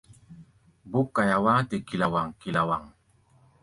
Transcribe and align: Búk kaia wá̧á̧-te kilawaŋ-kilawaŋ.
Búk 0.91 1.07
kaia 1.15 1.37
wá̧á̧-te 1.45 1.77
kilawaŋ-kilawaŋ. 1.87 2.83